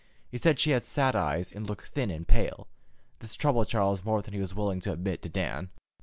He 0.31 0.39
said 0.39 0.57
she 0.57 0.71
had 0.71 0.83
sad 0.83 1.15
eyes, 1.15 1.51
and 1.51 1.69
looked 1.69 1.89
thin 1.89 2.09
and 2.09 2.27
pale. 2.27 2.65
This 3.19 3.35
troubled 3.35 3.67
Charles 3.67 4.03
more 4.03 4.23
than 4.23 4.33
he 4.33 4.39
was 4.39 4.55
willing 4.55 4.79
to 4.81 4.91
admit 4.91 5.21
to 5.21 5.29
Dan. 5.29 5.69